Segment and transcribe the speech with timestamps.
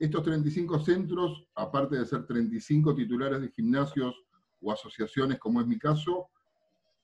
[0.00, 4.14] Estos 35 centros, aparte de ser 35 titulares de gimnasios
[4.62, 6.30] o asociaciones, como es mi caso,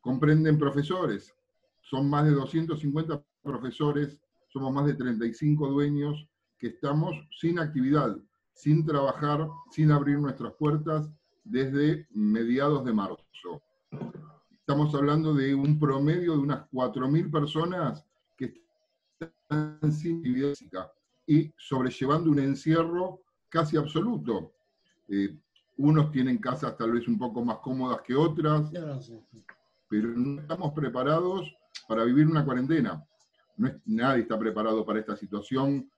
[0.00, 1.34] comprenden profesores.
[1.82, 6.26] Son más de 250 profesores, somos más de 35 dueños
[6.58, 8.16] que estamos sin actividad,
[8.54, 11.10] sin trabajar, sin abrir nuestras puertas
[11.44, 13.62] desde mediados de marzo.
[14.52, 18.06] Estamos hablando de un promedio de unas 4.000 personas
[18.38, 18.54] que
[19.20, 20.95] están sin actividad física
[21.26, 24.52] y sobrellevando un encierro casi absoluto.
[25.08, 25.36] Eh,
[25.78, 28.70] unos tienen casas tal vez un poco más cómodas que otras,
[29.88, 31.54] pero no estamos preparados
[31.86, 33.04] para vivir una cuarentena.
[33.56, 35.90] No nadie está preparado para esta situación.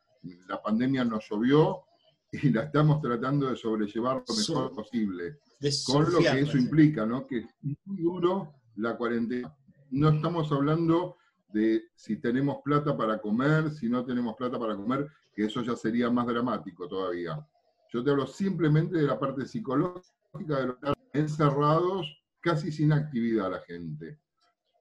[0.49, 1.85] La pandemia nos llovió
[2.33, 5.39] y la estamos tratando de sobrellevar lo mejor posible.
[5.87, 7.27] Con lo que eso implica, ¿no?
[7.27, 7.47] Que es
[7.85, 9.55] muy duro la cuarentena.
[9.91, 11.17] No estamos hablando
[11.49, 15.75] de si tenemos plata para comer, si no tenemos plata para comer, que eso ya
[15.77, 17.47] sería más dramático todavía.
[17.93, 20.77] Yo te hablo simplemente de la parte psicológica de los
[21.13, 22.07] encerrados,
[22.41, 24.19] casi sin actividad la gente.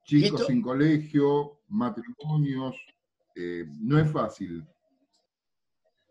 [0.04, 2.76] Chicos sin colegio, matrimonios,
[3.36, 4.66] eh, no es fácil.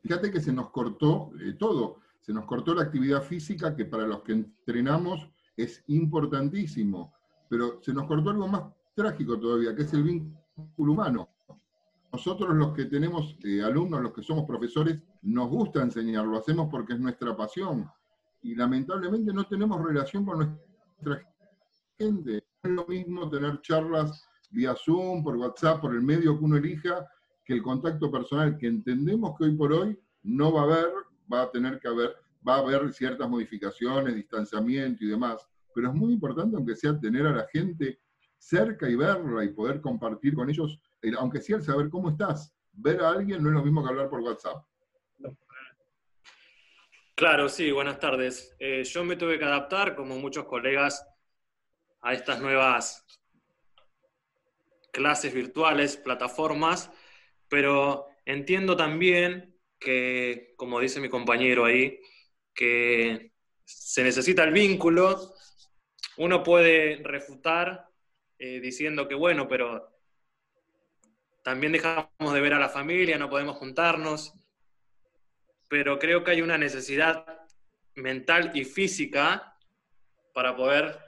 [0.03, 4.07] Fíjate que se nos cortó eh, todo, se nos cortó la actividad física, que para
[4.07, 7.15] los que entrenamos es importantísimo,
[7.49, 8.63] pero se nos cortó algo más
[8.95, 10.46] trágico todavía, que es el vínculo
[10.77, 11.29] humano.
[12.13, 16.69] Nosotros los que tenemos eh, alumnos, los que somos profesores, nos gusta enseñar, lo hacemos
[16.71, 17.91] porque es nuestra pasión.
[18.43, 21.29] Y lamentablemente no tenemos relación con nuestra
[21.99, 22.45] gente.
[22.63, 26.57] No es lo mismo tener charlas vía Zoom, por WhatsApp, por el medio que uno
[26.57, 27.07] elija,
[27.45, 30.93] que el contacto personal, que entendemos que hoy por hoy no va a haber,
[31.33, 35.95] va a tener que haber, va a haber ciertas modificaciones, distanciamiento y demás, pero es
[35.95, 38.01] muy importante, aunque sea tener a la gente
[38.39, 40.79] cerca y verla y poder compartir con ellos,
[41.19, 42.55] aunque sea el saber cómo estás.
[42.73, 44.65] Ver a alguien no es lo mismo que hablar por WhatsApp.
[47.15, 48.55] Claro, sí, buenas tardes.
[48.59, 51.07] Eh, yo me tuve que adaptar, como muchos colegas,
[52.03, 53.07] a estas nuevas
[54.93, 56.91] clases virtuales, plataformas,
[57.49, 61.99] pero entiendo también que, como dice mi compañero ahí,
[62.55, 63.33] que
[63.65, 65.35] se necesita el vínculo.
[66.19, 67.86] Uno puede refutar
[68.39, 69.91] eh, diciendo que, bueno, pero
[71.43, 74.35] también dejamos de ver a la familia, no podemos juntarnos,
[75.69, 77.25] pero creo que hay una necesidad
[77.95, 79.57] mental y física
[80.35, 80.99] para poder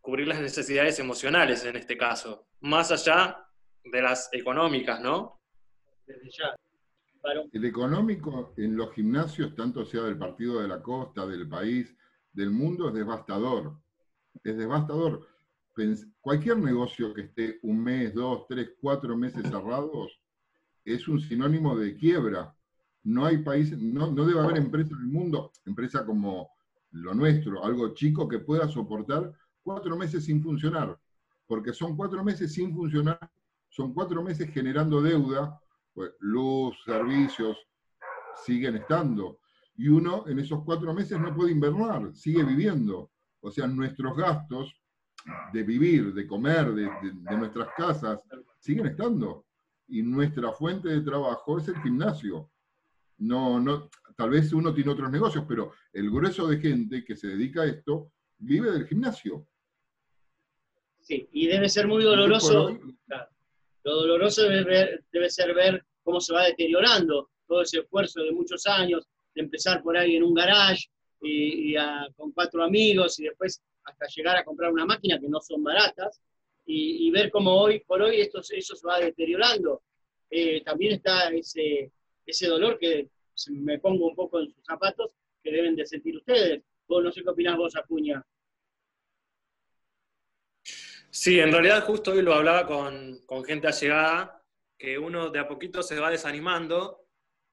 [0.00, 3.46] cubrir las necesidades emocionales en este caso, más allá
[3.84, 5.40] de las económicas, ¿no?
[6.06, 6.56] Desde ya.
[7.52, 11.94] El económico en los gimnasios, tanto sea del partido de la costa, del país,
[12.32, 13.74] del mundo, es devastador.
[14.42, 15.28] Es devastador
[16.20, 20.20] cualquier negocio que esté un mes, dos, tres, cuatro meses cerrados
[20.84, 22.54] es un sinónimo de quiebra.
[23.02, 26.50] No hay país, no, no debe haber empresa en el mundo, empresa como
[26.92, 29.32] lo nuestro, algo chico que pueda soportar
[29.62, 30.98] cuatro meses sin funcionar.
[31.46, 33.18] Porque son cuatro meses sin funcionar,
[33.68, 35.60] son cuatro meses generando deuda,
[35.94, 37.56] pues luz, servicios,
[38.44, 39.38] siguen estando.
[39.76, 43.10] Y uno en esos cuatro meses no puede invernar, sigue viviendo.
[43.40, 44.79] O sea, nuestros gastos
[45.52, 48.20] de vivir, de comer, de, nuestras casas,
[48.58, 49.46] siguen estando.
[49.88, 52.50] Y nuestra fuente de trabajo es el gimnasio.
[53.18, 57.28] No, no, tal vez uno tiene otros negocios, pero el grueso de gente que se
[57.28, 59.46] dedica a esto vive del gimnasio.
[61.00, 62.78] Sí, y debe ser muy doloroso.
[63.82, 68.66] lo doloroso debe, debe ser ver cómo se va deteriorando todo ese esfuerzo de muchos
[68.66, 70.88] años, de empezar por ahí en un garage
[71.20, 71.74] y,
[72.16, 76.20] con cuatro amigos y después hasta llegar a comprar una máquina que no son baratas,
[76.72, 79.82] y, ver cómo hoy por hoy esto, eso se va deteriorando.
[80.30, 81.90] Eh, también está ese,
[82.24, 83.08] ese dolor que
[83.48, 85.10] me pongo un poco en sus zapatos
[85.42, 86.62] que deben de sentir ustedes.
[86.86, 88.24] Vos no sé qué opinás vos, Acuña.
[91.10, 94.44] Sí, en realidad justo hoy lo hablaba con, con gente allegada,
[94.78, 97.08] que uno de a poquito se va desanimando,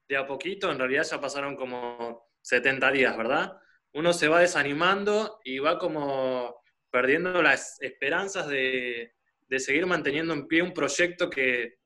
[0.08, 3.58] de a poquito, en realidad ya pasaron como 70 días, ¿verdad?
[3.94, 9.14] Uno se va desanimando y va como perdiendo las esperanzas de,
[9.58, 11.78] seguir manteniendo en pie un proyecto que,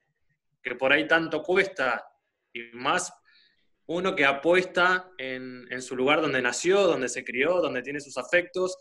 [0.78, 2.04] por ahí tanto cuesta.
[2.52, 3.12] Y más
[3.86, 8.16] uno que apuesta en, en, su lugar donde nació, donde se crió, donde tiene sus
[8.16, 8.76] afectos,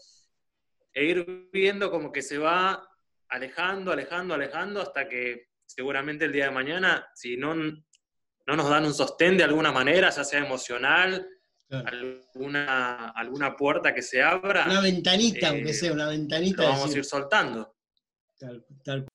[0.94, 2.88] e ir viendo como que se va
[3.30, 8.86] alejando, alejando, alejando, hasta que seguramente el día de mañana, si no, no nos dan
[8.86, 11.28] un sostén de alguna manera, ya sea emocional,
[11.72, 14.66] alguna, alguna puerta que se abra.
[14.66, 16.64] Una ventanita, aunque eh, sea una ventanita.
[16.64, 17.76] vamos a ir soltando.
[18.84, 19.06] tal